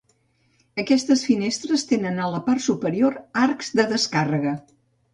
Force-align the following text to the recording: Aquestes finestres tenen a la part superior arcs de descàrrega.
Aquestes 0.83 1.25
finestres 1.27 1.85
tenen 1.93 2.17
a 2.25 2.31
la 2.37 2.41
part 2.49 2.67
superior 2.71 3.23
arcs 3.47 3.73
de 3.81 3.89
descàrrega. 3.97 4.61